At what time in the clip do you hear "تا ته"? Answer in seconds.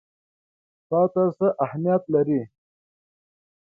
0.89-1.23